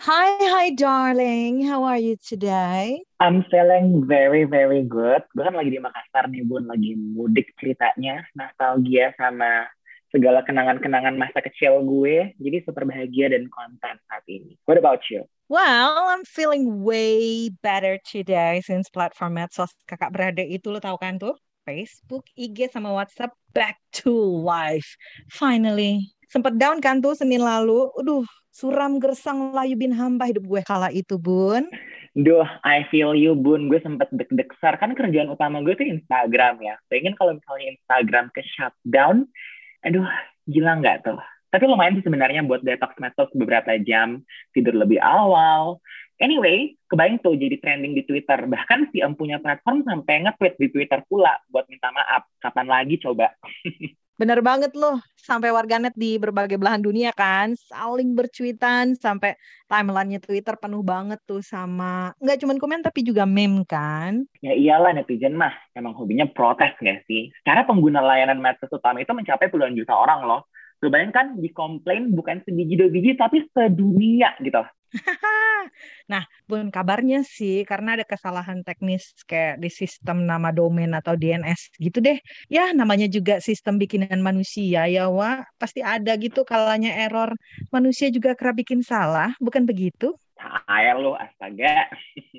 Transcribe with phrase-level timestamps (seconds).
[0.00, 1.60] Hi, hi, darling.
[1.60, 3.04] How are you today?
[3.20, 5.28] I'm feeling very, very good.
[5.36, 6.64] Gue kan lagi di Makassar nih, Bun.
[6.64, 8.24] Lagi mudik ceritanya.
[8.32, 9.68] Nostalgia sama
[10.08, 12.32] segala kenangan-kenangan masa kecil gue.
[12.40, 14.56] Jadi super bahagia dan konten saat ini.
[14.64, 15.28] What about you?
[15.52, 21.20] Well, I'm feeling way better today since platform medsos kakak beradik itu lo tau kan
[21.20, 21.36] tuh?
[21.68, 24.96] Facebook, IG, sama WhatsApp back to life.
[25.28, 26.08] Finally.
[26.32, 27.84] Sempet down kan tuh Senin lalu.
[28.00, 31.66] Aduh, suram gersang layu bin hamba hidup gue kala itu bun
[32.18, 33.70] Duh, I feel you bun.
[33.70, 34.74] Gue sempet deg-deg sar.
[34.82, 36.74] Kan kerjaan utama gue tuh Instagram ya.
[36.90, 39.30] Pengen kalau misalnya Instagram ke shutdown,
[39.86, 40.02] aduh
[40.50, 41.22] gila nggak tuh?
[41.54, 45.78] Tapi lumayan sih sebenarnya buat detox medsos beberapa jam, tidur lebih awal.
[46.18, 48.42] Anyway, kebayang tuh jadi trending di Twitter.
[48.42, 52.26] Bahkan si empunya platform sampai nge-tweet di Twitter pula buat minta maaf.
[52.42, 53.30] Kapan lagi coba?
[54.20, 59.32] Bener banget loh, sampai warganet di berbagai belahan dunia kan, saling bercuitan, sampai
[59.64, 64.28] timelinenya Twitter penuh banget tuh sama, nggak cuma komen tapi juga meme kan.
[64.44, 67.32] Ya iyalah netizen mah, emang hobinya protes nggak sih?
[67.40, 70.44] Secara pengguna layanan medsos utama itu mencapai puluhan juta orang loh.
[70.84, 74.60] Lu bayangkan dikomplain bukan sebiji dua biji tapi sedunia gitu.
[76.10, 81.78] nah, pun kabarnya sih karena ada kesalahan teknis kayak di sistem nama domain atau DNS
[81.78, 82.18] gitu deh.
[82.50, 85.46] Ya, namanya juga sistem bikinan manusia ya, Wah.
[85.60, 87.34] Pasti ada gitu kalanya error.
[87.70, 90.14] Manusia juga kerap bikin salah, bukan begitu?
[90.66, 91.86] Air lo, astaga.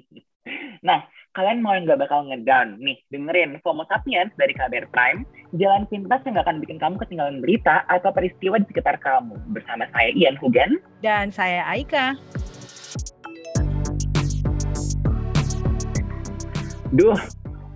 [0.88, 5.24] nah, kalian mau yang gak bakal ngedown nih, dengerin FOMO Sapiens dari KBR Prime,
[5.56, 9.40] jalan pintas yang gak akan bikin kamu ketinggalan berita atau peristiwa di sekitar kamu.
[9.56, 10.84] Bersama saya Ian Hugen.
[11.00, 12.20] Dan saya Aika.
[16.92, 17.16] Duh,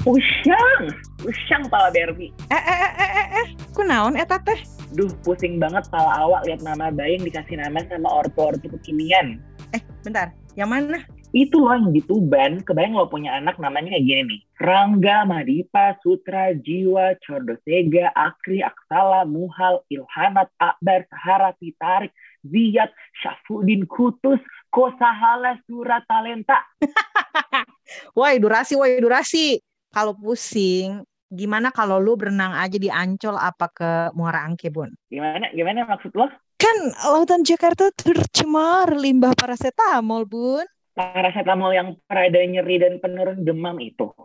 [0.03, 0.91] usyang,
[1.23, 2.35] usyang pala Berbi.
[2.51, 4.59] Eh, eh, eh, eh, eh, eh, ku naon eta teh?
[4.91, 9.39] Duh, pusing banget pala awak lihat nama bayi yang dikasih nama sama ortu-ortu kekinian.
[9.71, 11.07] Eh, bentar, yang mana?
[11.35, 14.39] Itu loh yang di Tuban, kebayang lo punya anak namanya kayak gini nih.
[14.55, 22.15] Rangga, Madipa, Sutra, Jiwa, Cordosega, Akri, Aksala, Muhal, Ilhanat, Akbar, Sahara, Tarik,
[22.47, 22.87] Ziyad,
[23.19, 24.39] Syafudin, Kutus,
[24.71, 26.63] Kosahala, Surat, Talenta.
[28.15, 29.59] woi durasi, woi durasi.
[29.91, 34.95] Kalau pusing, gimana kalau lu berenang aja di Ancol apa ke Muara Angke, Bun?
[35.11, 35.51] Gimana?
[35.51, 36.31] Gimana maksud lo?
[36.55, 40.63] Kan lautan Jakarta tercemar limbah paracetamol, Bun
[40.95, 44.15] paracetamol yang perada nyeri dan penurun demam itu.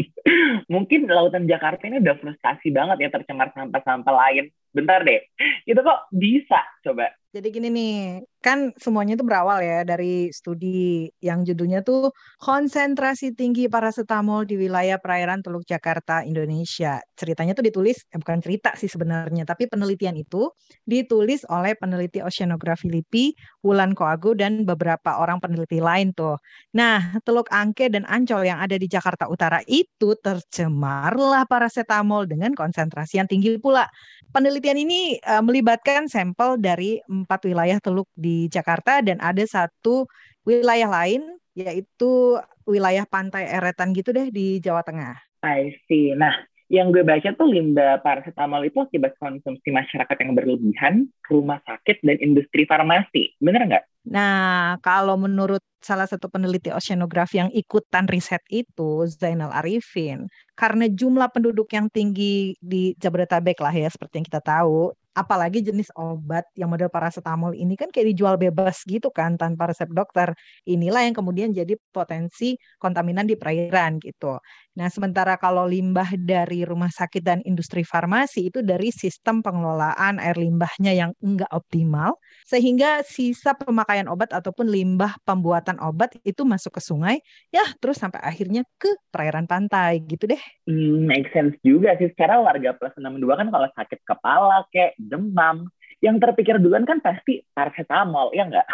[0.72, 4.48] Mungkin lautan Jakarta ini udah frustasi banget ya tercemar sampah-sampah lain.
[4.72, 5.24] Bentar deh,
[5.64, 7.08] itu kok bisa coba?
[7.32, 7.96] Jadi gini nih,
[8.46, 15.02] kan semuanya itu berawal ya dari studi yang judulnya tuh konsentrasi tinggi paracetamol di wilayah
[15.02, 17.02] perairan Teluk Jakarta, Indonesia.
[17.18, 20.46] Ceritanya tuh ditulis, eh bukan cerita sih sebenarnya, tapi penelitian itu
[20.86, 23.34] ditulis oleh peneliti oceanografi LIPI,
[23.66, 26.38] Wulan Koagu, dan beberapa orang peneliti lain tuh.
[26.78, 33.18] Nah, Teluk Angke dan Ancol yang ada di Jakarta Utara itu tercemarlah paracetamol dengan konsentrasi
[33.18, 33.90] yang tinggi pula.
[34.30, 40.04] Penelitian ini uh, melibatkan sampel dari empat wilayah teluk di Jakarta dan ada satu
[40.44, 41.24] wilayah lain
[41.56, 42.36] yaitu
[42.68, 45.16] wilayah pantai eretan gitu deh di Jawa Tengah.
[45.40, 46.12] I see.
[46.12, 46.36] Nah,
[46.66, 50.94] yang gue baca tuh limbah paracetamol itu akibat konsumsi masyarakat yang berlebihan,
[51.30, 53.38] rumah sakit, dan industri farmasi.
[53.38, 53.84] Bener nggak?
[54.10, 60.26] Nah, kalau menurut salah satu peneliti oceanografi yang ikutan riset itu, Zainal Arifin,
[60.58, 65.88] karena jumlah penduduk yang tinggi di Jabodetabek lah ya, seperti yang kita tahu, apalagi jenis
[65.96, 70.36] obat yang model paracetamol ini kan kayak dijual bebas gitu kan tanpa resep dokter.
[70.68, 74.36] Inilah yang kemudian jadi potensi kontaminan di perairan gitu.
[74.76, 80.36] Nah, sementara kalau limbah dari rumah sakit dan industri farmasi itu dari sistem pengelolaan air
[80.36, 86.84] limbahnya yang enggak optimal sehingga sisa pemakaian obat ataupun limbah pembuatan obat itu masuk ke
[86.84, 87.16] sungai
[87.48, 90.42] ya terus sampai akhirnya ke perairan pantai gitu deh.
[90.68, 92.12] Hmm, make sense juga sih.
[92.12, 95.72] Secara warga plus 62 kan kalau sakit kepala kayak demam,
[96.04, 98.68] yang terpikir duluan kan pasti paracetamol, ya enggak?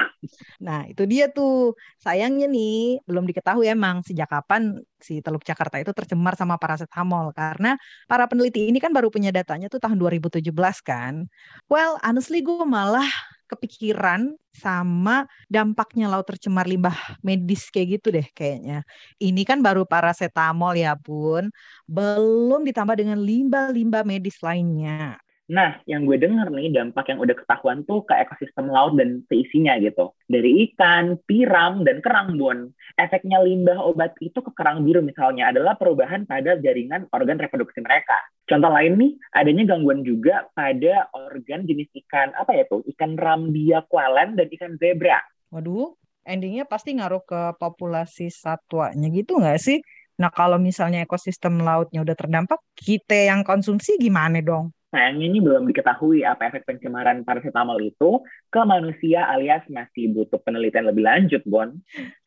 [0.58, 1.74] Nah, itu dia tuh.
[2.02, 7.30] Sayangnya nih, belum diketahui emang sejak kapan si Teluk Jakarta itu tercemar sama paracetamol.
[7.30, 7.78] Karena
[8.10, 11.30] para peneliti ini kan baru punya datanya tuh tahun 2017 kan.
[11.70, 13.06] Well, honestly gue malah
[13.52, 18.82] kepikiran sama dampaknya laut tercemar limbah medis kayak gitu deh kayaknya.
[19.20, 21.52] Ini kan baru paracetamol ya bun,
[21.84, 25.20] belum ditambah dengan limbah-limbah medis lainnya.
[25.52, 29.76] Nah, yang gue denger nih dampak yang udah ketahuan tuh ke ekosistem laut dan seisinya
[29.76, 30.16] gitu.
[30.24, 32.72] Dari ikan, piram, dan kerang bon.
[32.96, 38.16] Efeknya limbah obat itu ke kerang biru misalnya adalah perubahan pada jaringan organ reproduksi mereka.
[38.48, 42.80] Contoh lain nih, adanya gangguan juga pada organ jenis ikan, apa ya tuh?
[42.88, 45.20] Ikan rambia kualen dan ikan zebra.
[45.52, 45.92] Waduh,
[46.24, 49.84] endingnya pasti ngaruh ke populasi satwanya gitu nggak sih?
[50.16, 54.72] Nah, kalau misalnya ekosistem lautnya udah terdampak, kita yang konsumsi gimana dong?
[54.92, 58.20] Sayangnya ini belum diketahui apa efek pencemaran paracetamol itu
[58.52, 61.72] ke manusia alias masih butuh penelitian lebih lanjut, Bon.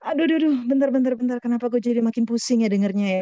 [0.02, 1.38] Aduh, aduh, aduh, bentar, bentar, bentar.
[1.38, 3.22] Kenapa gue jadi makin pusing ya dengernya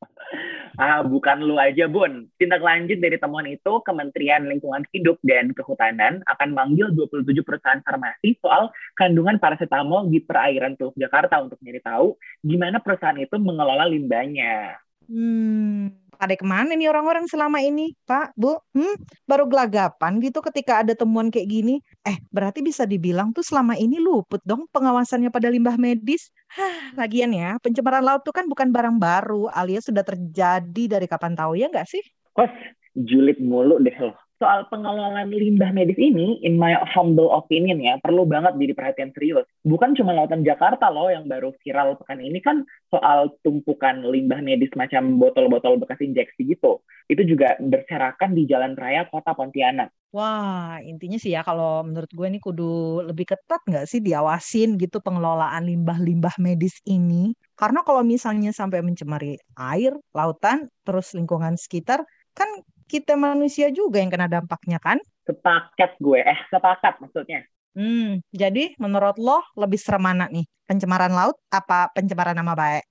[0.80, 2.32] ah, bukan lu aja, Bun.
[2.40, 8.40] Tindak lanjut dari temuan itu, Kementerian Lingkungan Hidup dan Kehutanan akan manggil 27 perusahaan farmasi
[8.40, 14.80] soal kandungan paracetamol di perairan Teluk Jakarta untuk nyari tahu gimana perusahaan itu mengelola limbahnya.
[15.04, 18.56] Hmm, pada ke mana nih orang-orang selama ini, Pak, Bu?
[18.72, 18.96] Hmm,
[19.28, 21.84] baru gelagapan gitu ketika ada temuan kayak gini.
[22.02, 26.32] Eh, berarti bisa dibilang tuh selama ini luput dong pengawasannya pada limbah medis.
[26.54, 31.34] Hah, lagian ya, pencemaran laut tuh kan bukan barang baru, alias sudah terjadi dari kapan
[31.34, 32.02] tahu ya nggak sih?
[32.34, 32.50] Kos,
[32.94, 38.28] julid mulu deh loh soal pengelolaan limbah medis ini, in my humble opinion ya, perlu
[38.28, 39.48] banget jadi perhatian serius.
[39.64, 42.60] Bukan cuma lautan Jakarta loh yang baru viral pekan ini kan
[42.92, 46.84] soal tumpukan limbah medis macam botol-botol bekas injeksi gitu.
[47.08, 49.88] Itu juga berserakan di jalan raya kota Pontianak.
[50.12, 55.00] Wah, intinya sih ya kalau menurut gue ini kudu lebih ketat nggak sih diawasin gitu
[55.00, 57.32] pengelolaan limbah-limbah medis ini.
[57.56, 62.04] Karena kalau misalnya sampai mencemari air, lautan, terus lingkungan sekitar,
[62.36, 62.50] kan
[62.84, 65.00] kita manusia juga yang kena dampaknya kan?
[65.24, 67.48] Sepakat gue, eh sepakat maksudnya.
[67.74, 70.46] Hmm, jadi menurut lo lebih serem mana nih?
[70.64, 72.84] Pencemaran laut apa pencemaran nama baik?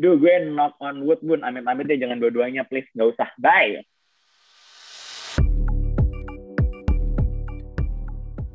[0.00, 1.46] Duh, gue knock on wood, Bun.
[1.46, 2.88] Amit-amit deh, jangan dua-duanya, please.
[2.98, 3.28] Gak usah.
[3.38, 3.84] Bye.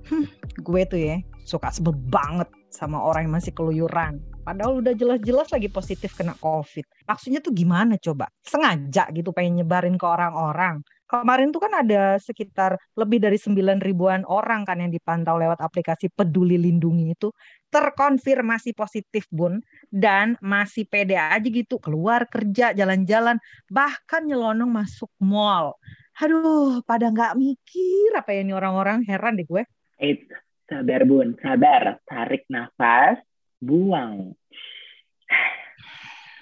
[0.10, 0.26] Hmm,
[0.58, 4.20] gue tuh ya, suka sebel banget sama orang yang masih keluyuran.
[4.44, 6.99] Padahal udah jelas-jelas lagi positif kena COVID.
[7.10, 8.30] Maksudnya tuh gimana coba?
[8.46, 10.86] Sengaja gitu pengen nyebarin ke orang-orang.
[11.10, 16.14] Kemarin tuh kan ada sekitar lebih dari 9 ribuan orang kan yang dipantau lewat aplikasi
[16.14, 17.34] Peduli Lindungi itu
[17.74, 19.58] terkonfirmasi positif bun
[19.90, 23.42] dan masih pede aja gitu keluar kerja jalan-jalan
[23.74, 25.82] bahkan nyelonong masuk mall.
[26.22, 29.66] Aduh, pada nggak mikir apa ya ini orang-orang heran deh gue.
[29.98, 30.30] Eh,
[30.70, 31.98] sabar bun, sabar.
[32.06, 33.18] Tarik nafas,
[33.58, 34.38] buang.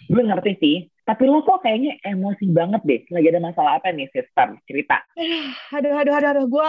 [0.08, 3.02] Gue ngerti sih, tapi lo kok kayaknya emosi banget deh.
[3.12, 4.56] Lagi ada masalah apa nih, sister?
[4.64, 5.04] Cerita.
[5.76, 6.46] Aduh, aduh, aduh, aduh.
[6.48, 6.68] Gue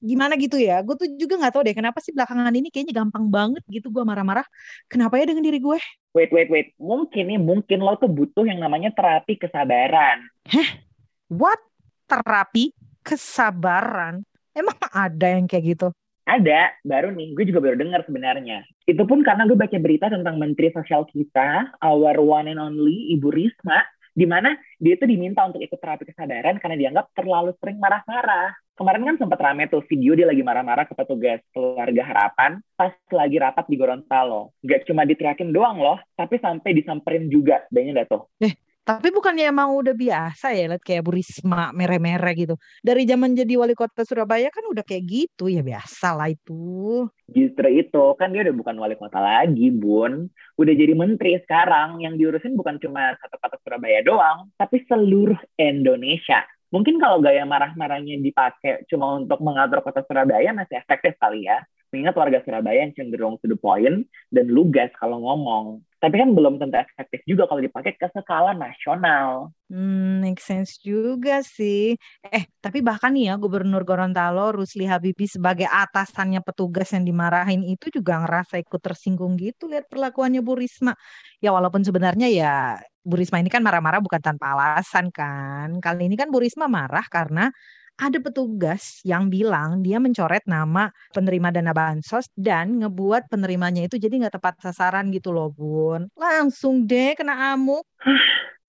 [0.00, 0.80] gimana gitu ya.
[0.80, 4.04] Gue tuh juga gak tahu deh kenapa sih belakangan ini kayaknya gampang banget gitu gue
[4.04, 4.46] marah-marah.
[4.88, 5.78] Kenapa ya dengan diri gue?
[6.16, 6.72] Wait, wait, wait.
[6.80, 10.24] Mungkin nih, mungkin lo tuh butuh yang namanya terapi kesabaran.
[10.48, 10.80] Heh?
[11.28, 11.60] What?
[12.08, 12.72] Terapi
[13.04, 14.24] kesabaran?
[14.56, 15.88] Emang ada yang kayak gitu?
[16.28, 18.60] Ada, baru nih, gue juga baru dengar sebenarnya.
[18.84, 23.32] Itu pun karena gue baca berita tentang Menteri Sosial kita, our one and only, Ibu
[23.32, 23.80] Risma,
[24.12, 28.52] di mana dia itu diminta untuk ikut terapi kesadaran karena dianggap terlalu sering marah-marah.
[28.76, 33.40] Kemarin kan sempat rame tuh video dia lagi marah-marah ke petugas keluarga harapan pas lagi
[33.40, 34.52] rapat di Gorontalo.
[34.62, 37.64] Gak cuma diteriakin doang loh, tapi sampai disamperin juga.
[37.72, 38.22] Banyak dah tuh.
[38.44, 38.52] Eh,
[38.88, 42.56] tapi bukannya emang udah biasa ya lihat kayak Bu Risma mere-mere gitu.
[42.80, 47.04] Dari zaman jadi wali kota Surabaya kan udah kayak gitu ya biasa lah itu.
[47.28, 50.32] Justru itu kan dia udah bukan wali kota lagi bun.
[50.56, 54.48] Udah jadi menteri sekarang yang diurusin bukan cuma satu kota Surabaya doang.
[54.56, 56.48] Tapi seluruh Indonesia.
[56.72, 61.60] Mungkin kalau gaya marah-marahnya dipakai cuma untuk mengatur kota Surabaya masih efektif kali ya.
[61.88, 65.80] Mengingat warga Surabaya yang cenderung to the point dan lugas kalau ngomong.
[65.98, 69.50] Tapi kan belum tentu efektif juga kalau dipakai ke skala nasional.
[69.66, 71.98] Hmm, make sense juga sih.
[72.22, 77.90] Eh, tapi bahkan nih ya Gubernur Gorontalo Rusli Habibi sebagai atasannya petugas yang dimarahin itu
[77.90, 80.94] juga ngerasa ikut tersinggung gitu lihat perlakuannya Bu Risma.
[81.42, 85.82] Ya walaupun sebenarnya ya Bu Risma ini kan marah-marah bukan tanpa alasan kan.
[85.82, 87.50] Kali ini kan Bu Risma marah karena
[87.98, 94.14] ada petugas yang bilang dia mencoret nama penerima dana bansos dan ngebuat penerimanya itu jadi
[94.22, 96.06] nggak tepat sasaran gitu loh bun.
[96.14, 97.82] Langsung deh kena amuk.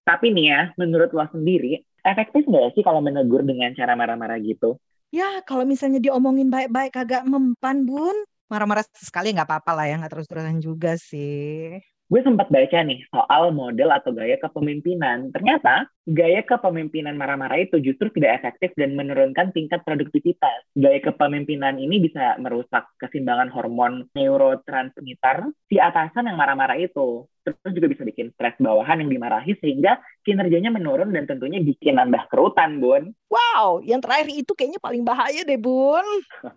[0.10, 4.82] Tapi nih ya menurut lo sendiri efektif nggak sih kalau menegur dengan cara marah-marah gitu?
[5.14, 8.18] Ya kalau misalnya diomongin baik-baik agak mempan bun.
[8.50, 11.78] Marah-marah sekali nggak apa-apa lah ya nggak terus-terusan juga sih
[12.10, 15.30] gue sempat baca nih soal model atau gaya kepemimpinan.
[15.30, 20.66] Ternyata gaya kepemimpinan marah-marah itu justru tidak efektif dan menurunkan tingkat produktivitas.
[20.74, 27.30] Gaya kepemimpinan ini bisa merusak keseimbangan hormon neurotransmitter si atasan yang marah-marah itu.
[27.46, 32.26] Terus juga bisa bikin stres bawahan yang dimarahi sehingga kinerjanya menurun dan tentunya bikin nambah
[32.34, 33.14] kerutan, Bun.
[33.30, 36.06] Wow, yang terakhir itu kayaknya paling bahaya deh, Bun.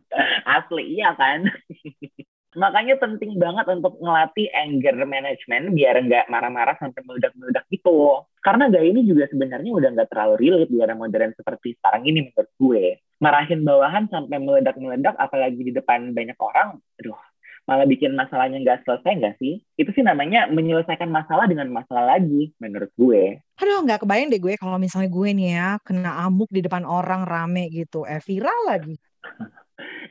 [0.56, 1.44] Asli, iya kan?
[2.52, 8.28] Makanya penting banget untuk ngelatih anger management biar nggak marah-marah sampai meledak-meledak gitu.
[8.44, 12.28] Karena gaya ini juga sebenarnya udah nggak terlalu relate di era modern seperti sekarang ini
[12.28, 12.85] menurut gue.
[13.23, 17.16] Marahin bawahan sampai meledak-meledak apalagi di depan banyak orang, aduh
[17.62, 19.62] malah bikin masalahnya nggak selesai nggak sih?
[19.78, 23.38] Itu sih namanya menyelesaikan masalah dengan masalah lagi, menurut gue.
[23.62, 27.23] Aduh, nggak kebayang deh gue kalau misalnya gue nih ya kena amuk di depan orang
[27.23, 28.99] rame gitu, eh viral lagi.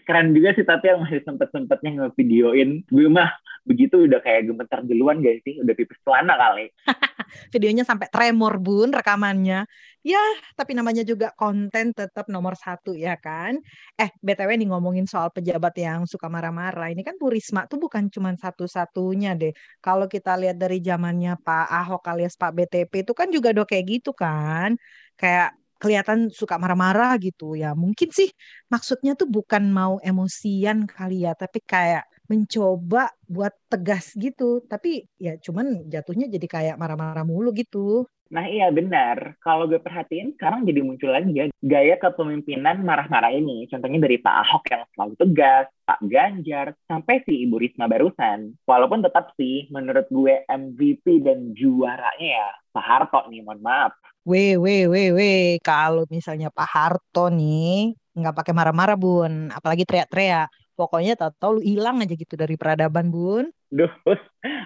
[0.07, 2.83] Keren juga sih, tapi yang masih sempet-sempetnya ngevideoin.
[2.89, 3.29] Gue mah
[3.61, 5.61] begitu udah kayak gemetar duluan gak sih?
[5.61, 6.73] Udah pipis celana kali.
[7.53, 9.69] Videonya sampai tremor bun rekamannya.
[10.01, 10.23] Ya,
[10.57, 13.61] tapi namanya juga konten tetap nomor satu ya kan.
[13.93, 16.89] Eh, BTW nih ngomongin soal pejabat yang suka marah-marah.
[16.89, 19.53] Ini kan Bu Risma tuh bukan cuma satu-satunya deh.
[19.77, 23.85] Kalau kita lihat dari zamannya Pak Ahok alias Pak BTP itu kan juga udah kayak
[24.01, 24.73] gitu kan.
[25.13, 27.73] Kayak kelihatan suka marah-marah gitu ya.
[27.73, 28.29] Mungkin sih
[28.69, 34.61] maksudnya tuh bukan mau emosian kali ya, tapi kayak mencoba buat tegas gitu.
[34.69, 38.05] Tapi ya cuman jatuhnya jadi kayak marah-marah mulu gitu.
[38.31, 39.35] Nah iya benar.
[39.43, 43.67] Kalau gue perhatiin sekarang jadi muncul lagi ya gaya kepemimpinan marah-marah ini.
[43.67, 48.55] Contohnya dari Pak Ahok yang selalu tegas, Pak Ganjar, sampai si Ibu Risma barusan.
[48.63, 53.91] Walaupun tetap sih menurut gue MVP dan juaranya ya Pak Harto nih, mohon maaf.
[54.21, 55.57] Weh, weh, weh, weh.
[55.65, 60.51] Kalau misalnya Pak Harto nih nggak pakai marah-marah bun, apalagi teriak-teriak.
[60.77, 63.49] Pokoknya tahu-tahu lu hilang aja gitu dari peradaban bun.
[63.71, 63.89] Duh,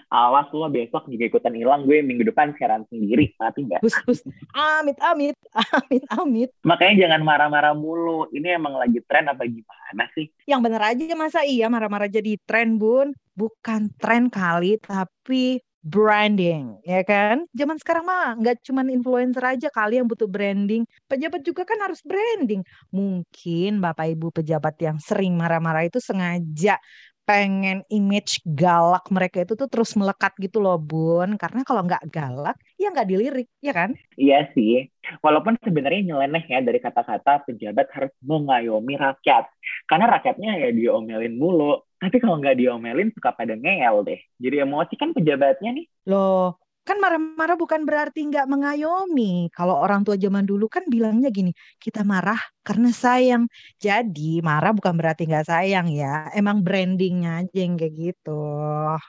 [0.09, 3.79] awas lu besok juga ikutan hilang gue minggu depan siaran sendiri, mati nggak?
[3.85, 4.23] Hus.
[4.55, 5.37] Amit, amit,
[5.77, 6.49] amit, amit.
[6.65, 8.25] Makanya jangan marah-marah mulu.
[8.33, 10.31] Ini emang lagi tren apa gimana sih?
[10.49, 13.13] Yang bener aja masa iya marah-marah jadi tren bun?
[13.35, 17.45] Bukan tren kali, tapi branding, ya kan?
[17.53, 20.81] Zaman sekarang mah nggak cuma influencer aja kali yang butuh branding.
[21.05, 22.65] Pejabat juga kan harus branding.
[22.89, 26.81] Mungkin Bapak Ibu pejabat yang sering marah-marah itu sengaja
[27.25, 31.35] pengen image galak mereka itu tuh terus melekat gitu loh bun.
[31.41, 33.97] Karena kalau nggak galak ya nggak dilirik ya kan?
[34.15, 34.87] Iya sih.
[35.21, 39.49] Walaupun sebenarnya nyeleneh ya dari kata-kata pejabat harus mengayomi rakyat.
[39.89, 41.81] Karena rakyatnya ya diomelin mulu.
[41.97, 44.21] Tapi kalau nggak diomelin suka pada ngeyel deh.
[44.37, 45.85] Jadi emosi kan pejabatnya nih.
[46.07, 49.49] Loh kan marah-marah bukan berarti nggak mengayomi.
[49.49, 51.49] Kalau orang tua zaman dulu kan bilangnya gini,
[51.81, 53.49] kita marah karena sayang.
[53.81, 56.29] Jadi marah bukan berarti nggak sayang ya.
[56.37, 58.41] Emang brandingnya aja yang kayak gitu.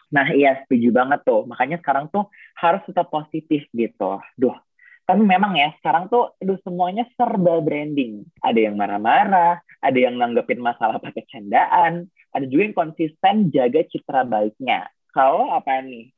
[0.08, 1.44] Nah iya setuju banget tuh.
[1.44, 4.18] Makanya sekarang tuh harus tetap positif gitu.
[4.40, 4.56] Duh,
[5.04, 8.24] tapi memang ya sekarang tuh aduh semuanya serba branding.
[8.40, 14.24] Ada yang marah-marah, ada yang nanggepin masalah pakai candaan, ada juga yang konsisten jaga citra
[14.24, 14.88] baiknya.
[15.12, 16.15] Kalau apa nih?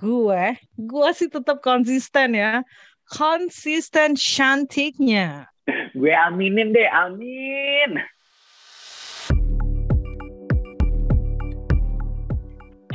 [0.00, 0.44] Gue,
[0.76, 2.62] gue sih tetap konsisten ya.
[3.06, 5.46] Konsisten cantiknya.
[5.94, 8.02] gue aminin deh, amin.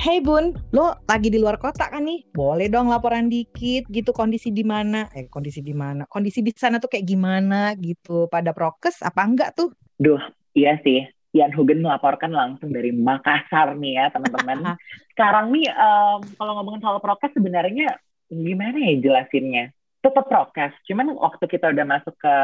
[0.01, 2.25] Hey Bun, lo lagi di luar kota kan nih?
[2.33, 5.05] Boleh dong laporan dikit gitu kondisi di mana?
[5.13, 6.09] Eh kondisi di mana?
[6.09, 8.25] Kondisi di sana tuh kayak gimana gitu?
[8.25, 9.69] Pada prokes apa enggak tuh?
[10.01, 10.17] Duh,
[10.57, 11.05] iya sih.
[11.31, 14.75] Ian Hugen melaporkan langsung dari Makassar nih ya teman-teman.
[15.15, 17.95] Sekarang nih um, kalau ngomongin soal prokes sebenarnya
[18.27, 19.71] gimana ya jelasinnya?
[20.01, 22.35] Tetap prokes, cuman waktu kita udah masuk ke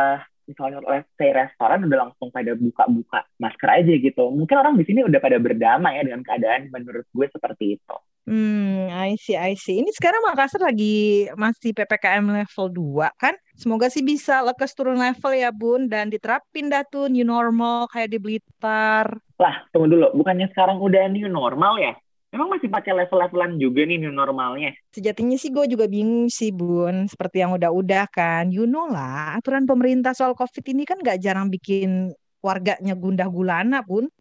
[0.47, 4.31] misalnya oleh say restoran udah langsung pada buka-buka masker aja gitu.
[4.31, 7.95] Mungkin orang di sini udah pada berdamai ya dengan keadaan menurut gue seperti itu.
[8.27, 9.79] Hmm, I see, I see.
[9.79, 13.31] Ini sekarang Makassar lagi masih PPKM level 2 kan?
[13.55, 18.11] Semoga sih bisa lekas turun level ya Bun dan diterapin dah tuh new normal kayak
[18.11, 19.15] di Blitar.
[19.39, 20.07] Lah, tunggu dulu.
[20.19, 21.95] Bukannya sekarang udah new normal ya?
[22.27, 24.75] Emang masih pakai level-levelan juga nih new normalnya?
[24.91, 27.07] Sejatinya sih gue juga bingung sih Bun.
[27.07, 28.51] Seperti yang udah-udah kan.
[28.51, 32.11] You know lah, aturan pemerintah soal COVID ini kan gak jarang bikin
[32.43, 34.11] warganya gundah gulana Bun.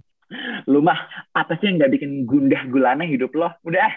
[0.70, 1.02] Lu mah
[1.34, 3.50] apa sih yang gak bikin gundah gulana hidup lo?
[3.66, 3.90] Udah,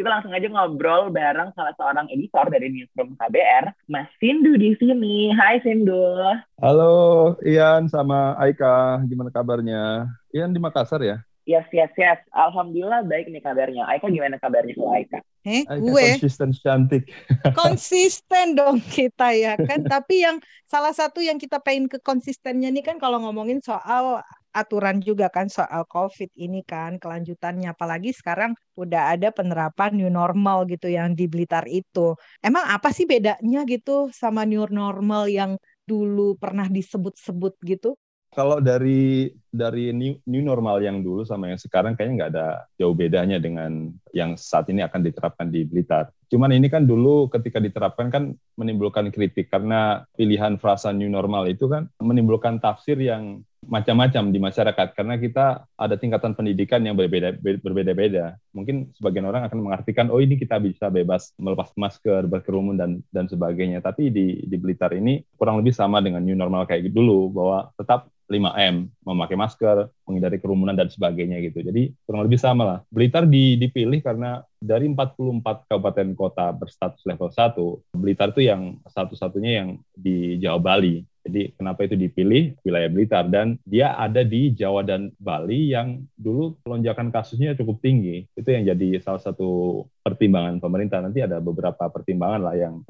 [0.00, 5.28] kita langsung aja ngobrol bareng salah seorang editor dari Newsroom KBR, Mas Sindu di sini.
[5.28, 6.24] Hai Sindu.
[6.56, 10.08] Halo Ian sama Aika, gimana kabarnya?
[10.32, 11.20] Ian di Makassar ya?
[11.42, 12.22] Yes, yes, yes.
[12.30, 13.82] Alhamdulillah baik nih kabarnya.
[13.90, 15.18] Aika gimana kabarnya kalau Aika?
[15.42, 17.02] Eh, Aika gue konsisten cantik.
[17.58, 19.82] konsisten dong kita ya kan.
[19.82, 20.38] Tapi yang
[20.70, 24.22] salah satu yang kita pengen ke konsistennya nih kan kalau ngomongin soal
[24.52, 30.68] aturan juga kan soal COVID ini kan kelanjutannya apalagi sekarang udah ada penerapan new normal
[30.70, 32.14] gitu yang di Blitar itu.
[32.38, 35.58] Emang apa sih bedanya gitu sama new normal yang
[35.88, 37.98] dulu pernah disebut-sebut gitu?
[38.32, 42.48] Kalau dari dari new, new normal yang dulu sama yang sekarang kayaknya nggak ada
[42.80, 46.08] jauh bedanya dengan yang saat ini akan diterapkan di Blitar.
[46.32, 51.68] Cuman ini kan dulu ketika diterapkan kan menimbulkan kritik karena pilihan frasa new normal itu
[51.68, 58.40] kan menimbulkan tafsir yang macam-macam di masyarakat karena kita ada tingkatan pendidikan yang berbeda berbeda-beda.
[58.50, 63.30] Mungkin sebagian orang akan mengartikan oh ini kita bisa bebas melepas masker, berkerumun dan dan
[63.30, 63.78] sebagainya.
[63.84, 68.11] Tapi di di Blitar ini kurang lebih sama dengan new normal kayak dulu bahwa tetap
[68.30, 71.62] 5M, memakai masker, menghindari kerumunan dan sebagainya gitu.
[71.62, 72.78] Jadi kurang lebih sama lah.
[72.88, 79.50] Blitar di, dipilih karena dari 44 kabupaten kota berstatus level 1, Blitar itu yang satu-satunya
[79.62, 81.02] yang di Jawa Bali.
[81.22, 86.58] Jadi kenapa itu dipilih wilayah Blitar dan dia ada di Jawa dan Bali yang dulu
[86.66, 88.26] lonjakan kasusnya cukup tinggi.
[88.34, 90.98] Itu yang jadi salah satu pertimbangan pemerintah.
[90.98, 92.82] Nanti ada beberapa pertimbangan lah yang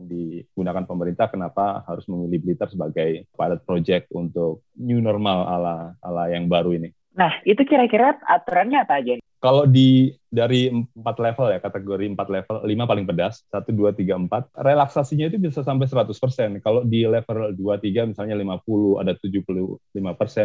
[0.63, 6.47] digunakan pemerintah kenapa harus memilih Blitar sebagai pilot project untuk new normal ala ala yang
[6.47, 6.95] baru ini.
[7.19, 9.19] Nah, itu kira-kira aturannya apa aja?
[9.43, 14.15] Kalau di dari empat level ya, kategori empat level, lima paling pedas, satu, dua, tiga,
[14.15, 16.63] empat, relaksasinya itu bisa sampai 100%.
[16.63, 19.83] Kalau di level dua, tiga misalnya 50, ada 75%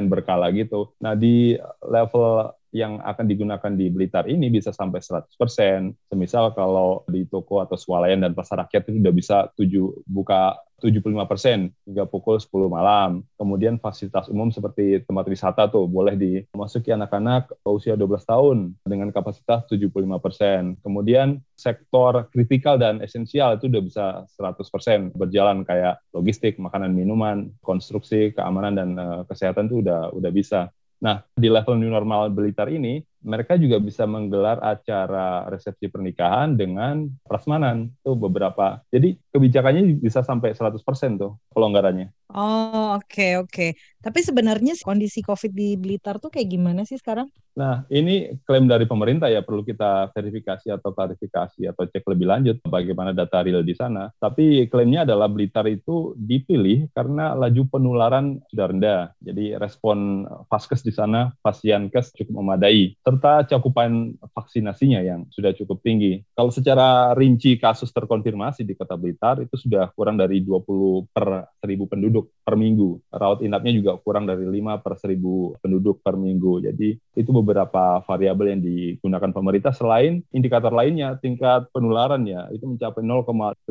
[0.09, 0.97] berkala gitu.
[0.97, 1.53] Nah, di
[1.86, 5.34] level yang akan digunakan di Blitar ini bisa sampai 100%.
[6.13, 11.25] Semisal kalau di toko atau swalayan dan pasar rakyat itu sudah bisa tujuh, buka 75
[11.25, 13.25] persen hingga pukul 10 malam.
[13.34, 19.65] Kemudian fasilitas umum seperti tempat wisata tuh boleh dimasuki anak-anak usia 12 tahun dengan kapasitas
[19.65, 19.89] 75
[20.22, 20.77] persen.
[20.86, 24.05] Kemudian sektor kritikal dan esensial itu udah bisa
[24.38, 30.31] 100 persen berjalan kayak logistik, makanan, minuman, konstruksi, keamanan dan uh, kesehatan tuh udah udah
[30.31, 30.69] bisa.
[30.98, 37.06] Nah, di level new normal Blitar ini, mereka juga bisa menggelar acara resepsi pernikahan dengan
[37.27, 37.92] prasmanan.
[38.01, 38.82] Tuh beberapa.
[38.89, 40.82] Jadi kebijakannya bisa sampai 100%
[41.22, 42.10] tuh pelonggarannya.
[42.34, 43.50] Oh, oke okay, oke.
[43.53, 43.70] Okay.
[44.01, 47.29] Tapi sebenarnya kondisi COVID di Blitar tuh kayak gimana sih sekarang?
[47.58, 52.62] Nah, ini klaim dari pemerintah ya perlu kita verifikasi atau klarifikasi atau cek lebih lanjut
[52.62, 54.13] bagaimana data real di sana.
[54.13, 59.01] Tapi klaimnya adalah Blitar itu dipilih karena laju penularan sudah rendah.
[59.17, 66.22] Jadi respon vaskes di sana, pasienkes cukup memadai serta cakupan vaksinasinya yang sudah cukup tinggi.
[66.38, 71.91] Kalau secara rinci kasus terkonfirmasi di Kota Blitar itu sudah kurang dari 20 per 1000
[71.91, 73.03] penduduk per minggu.
[73.12, 76.63] Rawat inapnya juga kurang dari 5 per 1000 penduduk per minggu.
[76.63, 83.67] Jadi itu beberapa variabel yang digunakan pemerintah selain indikator lainnya tingkat penularannya itu mencapai 0,54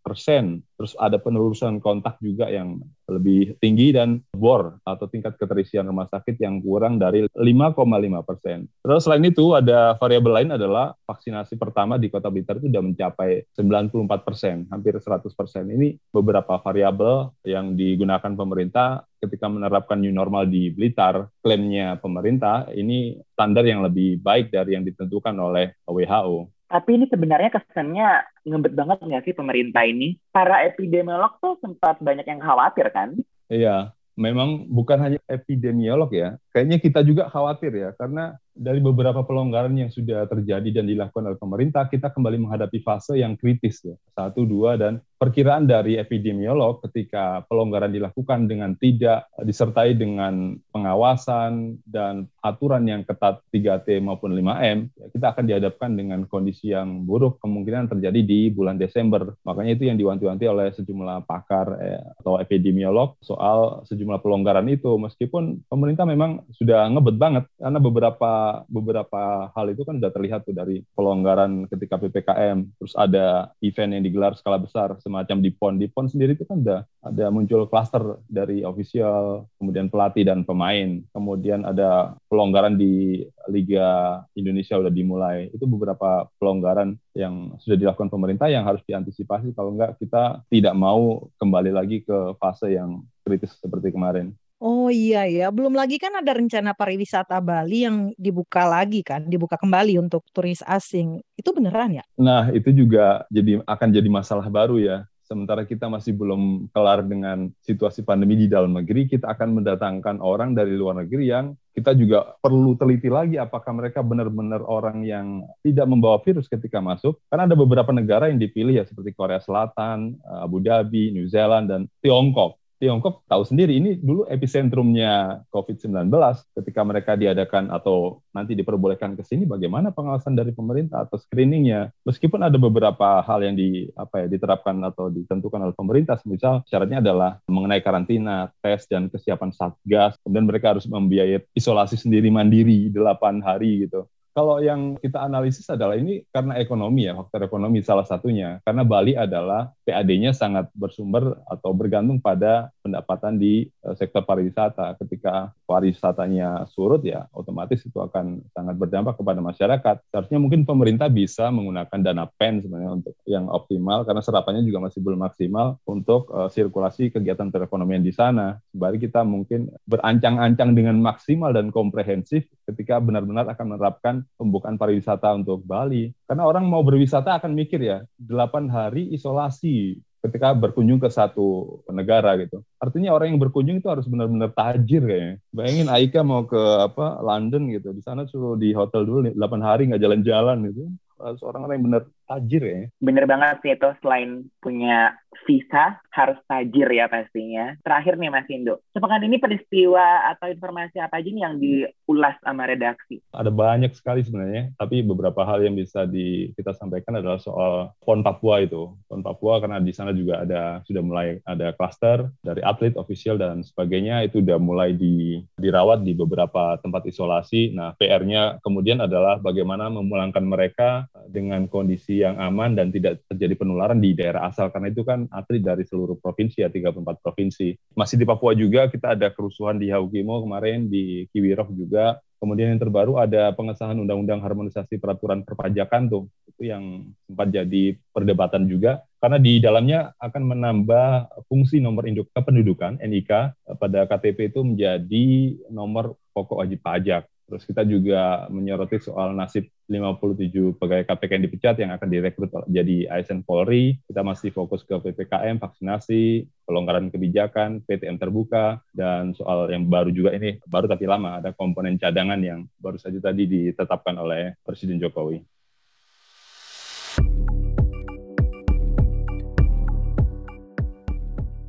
[0.00, 0.64] persen.
[0.74, 6.40] Terus ada penelusuran kontak juga yang lebih tinggi dan bor atau tingkat keterisian rumah sakit
[6.40, 7.76] yang kurang dari 5,5
[8.24, 8.66] persen.
[8.80, 13.44] Terus selain itu ada variabel lain adalah vaksinasi pertama di Kota Blitar itu sudah mencapai
[13.54, 15.68] 94 persen, hampir 100 persen.
[15.68, 21.28] Ini beberapa variabel yang digunakan pemerintah ketika menerapkan new normal di Blitar.
[21.40, 26.53] Klaimnya pemerintah ini standar yang lebih baik dari yang ditentukan oleh WHO.
[26.74, 30.18] Tapi ini sebenarnya kesannya ngebet banget nggak sih pemerintah ini?
[30.34, 33.14] Para epidemiolog tuh sempat banyak yang khawatir kan?
[33.46, 36.34] Iya, memang bukan hanya epidemiolog ya.
[36.50, 41.38] Kayaknya kita juga khawatir ya, karena dari beberapa pelonggaran yang sudah terjadi dan dilakukan oleh
[41.38, 43.98] pemerintah, kita kembali menghadapi fase yang kritis ya.
[44.14, 52.30] Satu, dua, dan perkiraan dari epidemiolog ketika pelonggaran dilakukan dengan tidak disertai dengan pengawasan dan
[52.44, 57.90] aturan yang ketat 3T maupun 5M, ya kita akan dihadapkan dengan kondisi yang buruk kemungkinan
[57.90, 59.34] terjadi di bulan Desember.
[59.42, 64.94] Makanya itu yang diwanti-wanti oleh sejumlah pakar eh, atau epidemiolog soal sejumlah pelonggaran itu.
[65.00, 70.54] Meskipun pemerintah memang sudah ngebet banget karena beberapa beberapa hal itu kan sudah terlihat tuh
[70.56, 75.74] dari pelonggaran ketika PPKM, terus ada event yang digelar skala besar semacam di PON.
[75.80, 81.00] Di PON sendiri itu kan ada ada muncul klaster dari official, kemudian pelatih dan pemain.
[81.12, 85.48] Kemudian ada pelonggaran di Liga Indonesia udah dimulai.
[85.52, 91.30] Itu beberapa pelonggaran yang sudah dilakukan pemerintah yang harus diantisipasi kalau enggak kita tidak mau
[91.38, 94.34] kembali lagi ke fase yang kritis seperti kemarin.
[94.64, 99.60] Oh iya ya, belum lagi kan ada rencana pariwisata Bali yang dibuka lagi kan, dibuka
[99.60, 101.20] kembali untuk turis asing.
[101.36, 102.04] Itu beneran ya?
[102.16, 105.04] Nah, itu juga jadi akan jadi masalah baru ya.
[105.28, 110.56] Sementara kita masih belum kelar dengan situasi pandemi di dalam negeri, kita akan mendatangkan orang
[110.56, 115.84] dari luar negeri yang kita juga perlu teliti lagi apakah mereka benar-benar orang yang tidak
[115.92, 117.20] membawa virus ketika masuk.
[117.28, 121.84] Karena ada beberapa negara yang dipilih ya seperti Korea Selatan, Abu Dhabi, New Zealand, dan
[122.00, 126.12] Tiongkok Tiongkok tahu sendiri ini dulu epicentrumnya COVID-19
[126.52, 131.96] ketika mereka diadakan atau nanti diperbolehkan ke sini bagaimana pengawasan dari pemerintah atau screeningnya?
[132.04, 137.00] Meskipun ada beberapa hal yang di apa ya diterapkan atau ditentukan oleh pemerintah misal syaratnya
[137.00, 143.40] adalah mengenai karantina tes dan kesiapan satgas kemudian mereka harus membiayai isolasi sendiri mandiri 8
[143.40, 148.58] hari gitu Kalau yang kita analisis adalah ini karena ekonomi ya, faktor ekonomi salah satunya.
[148.66, 154.98] Karena Bali adalah PAD-nya sangat bersumber atau bergantung pada pendapatan di uh, sektor pariwisata.
[154.98, 160.02] Ketika pariwisatanya surut ya, otomatis itu akan sangat berdampak kepada masyarakat.
[160.10, 164.98] Seharusnya mungkin pemerintah bisa menggunakan dana PEN sebenarnya untuk yang optimal karena serapannya juga masih
[164.98, 168.58] belum maksimal untuk uh, sirkulasi kegiatan perekonomian di sana.
[168.74, 175.62] Sebalik kita mungkin berancang-ancang dengan maksimal dan komprehensif ketika benar-benar akan menerapkan pembukaan pariwisata untuk
[175.64, 176.12] Bali.
[176.24, 182.32] Karena orang mau berwisata akan mikir ya, 8 hari isolasi ketika berkunjung ke satu negara
[182.40, 182.64] gitu.
[182.80, 185.36] Artinya orang yang berkunjung itu harus benar-benar tajir kayaknya.
[185.52, 189.92] Bayangin Aika mau ke apa London gitu, di sana suruh di hotel dulu 8 hari
[189.92, 190.88] nggak jalan-jalan gitu.
[191.14, 192.80] Seorang orang yang benar tajir ya.
[193.00, 197.74] Bener banget sih itu selain punya visa harus tajir ya pastinya.
[197.82, 202.70] Terakhir nih Mas Indo, sepekan ini peristiwa atau informasi apa aja nih yang diulas sama
[202.70, 203.18] redaksi?
[203.34, 208.22] Ada banyak sekali sebenarnya, tapi beberapa hal yang bisa di, kita sampaikan adalah soal PON
[208.22, 208.94] Papua itu.
[209.10, 213.66] PON Papua karena di sana juga ada sudah mulai ada klaster dari atlet, official dan
[213.66, 217.74] sebagainya itu sudah mulai di, dirawat di beberapa tempat isolasi.
[217.74, 223.98] Nah, PR-nya kemudian adalah bagaimana memulangkan mereka dengan kondisi yang aman dan tidak terjadi penularan
[223.98, 227.74] di daerah asal karena itu kan atlet dari seluruh provinsi ya 34 provinsi.
[227.98, 232.22] Masih di Papua juga kita ada kerusuhan di Haukimo kemarin di Kiwirok juga.
[232.38, 236.24] Kemudian yang terbaru ada pengesahan undang-undang harmonisasi peraturan perpajakan tuh.
[236.44, 241.08] Itu yang sempat jadi perdebatan juga karena di dalamnya akan menambah
[241.48, 247.24] fungsi nomor induk kependudukan NIK pada KTP itu menjadi nomor pokok wajib pajak.
[247.44, 253.12] Terus kita juga menyoroti soal nasib 57 pegawai KPK yang dipecat yang akan direkrut jadi
[253.12, 254.00] ASN Polri.
[254.08, 260.32] Kita masih fokus ke PPKM, vaksinasi, pelonggaran kebijakan, PTM terbuka, dan soal yang baru juga
[260.32, 265.44] ini, baru tapi lama, ada komponen cadangan yang baru saja tadi ditetapkan oleh Presiden Jokowi.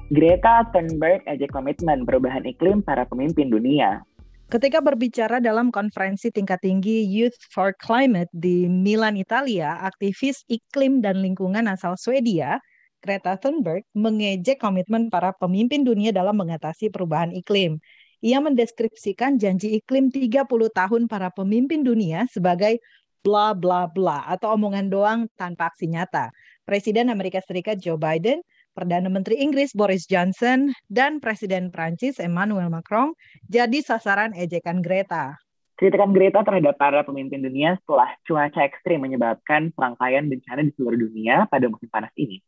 [0.08, 4.08] Greta Thunberg ajak komitmen perubahan iklim para pemimpin dunia.
[4.46, 11.26] Ketika berbicara dalam konferensi tingkat tinggi Youth for Climate di Milan, Italia, aktivis iklim dan
[11.26, 12.62] lingkungan asal Swedia,
[13.02, 17.82] Greta Thunberg, mengejek komitmen para pemimpin dunia dalam mengatasi perubahan iklim.
[18.22, 22.78] Ia mendeskripsikan janji iklim 30 tahun para pemimpin dunia sebagai
[23.26, 26.30] bla bla bla atau omongan doang tanpa aksi nyata.
[26.70, 33.16] Presiden Amerika Serikat Joe Biden Perdana Menteri Inggris Boris Johnson dan Presiden Prancis Emmanuel Macron
[33.48, 35.40] jadi sasaran ejekan Greta.
[35.80, 41.48] Kritikan Greta terhadap para pemimpin dunia setelah cuaca ekstrim menyebabkan serangkaian bencana di seluruh dunia
[41.48, 42.44] pada musim panas ini.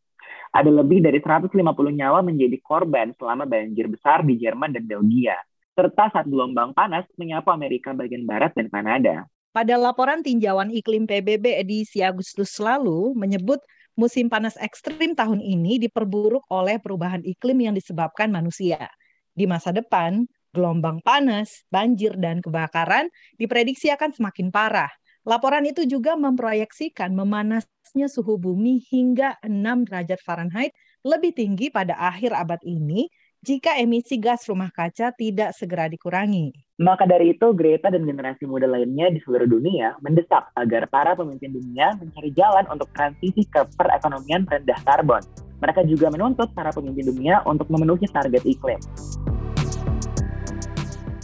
[0.52, 1.56] Ada lebih dari 150
[1.96, 5.40] nyawa menjadi korban selama banjir besar di Jerman dan Belgia,
[5.80, 9.32] serta saat gelombang panas menyapu Amerika bagian barat dan Kanada.
[9.56, 13.64] Pada laporan tinjauan iklim PBB edisi Agustus lalu menyebut
[13.98, 18.88] musim panas ekstrim tahun ini diperburuk oleh perubahan iklim yang disebabkan manusia.
[19.34, 24.90] Di masa depan, gelombang panas, banjir, dan kebakaran diprediksi akan semakin parah.
[25.28, 30.72] Laporan itu juga memproyeksikan memanasnya suhu bumi hingga 6 derajat Fahrenheit
[31.04, 33.12] lebih tinggi pada akhir abad ini
[33.48, 36.52] jika emisi gas rumah kaca tidak segera dikurangi.
[36.84, 41.56] Maka dari itu, Greta dan generasi muda lainnya di seluruh dunia mendesak agar para pemimpin
[41.56, 45.24] dunia mencari jalan untuk transisi ke perekonomian rendah karbon.
[45.64, 48.84] Mereka juga menuntut para pemimpin dunia untuk memenuhi target iklim.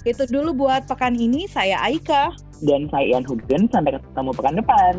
[0.07, 2.31] Itu dulu buat pekan ini, saya Aika.
[2.63, 4.95] Dan saya Ian Hugden, sampai ketemu pekan depan.